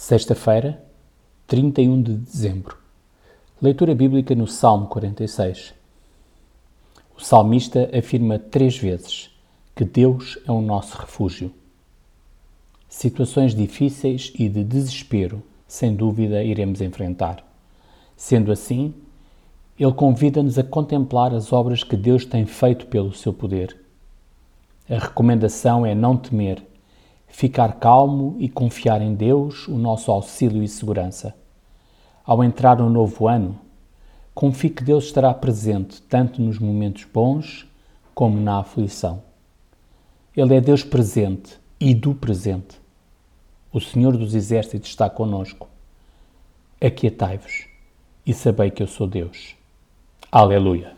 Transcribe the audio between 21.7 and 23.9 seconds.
que Deus tem feito pelo seu poder.